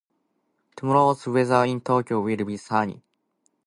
[0.75, 3.03] Tomorrow's weather in Tokyo will be sunny.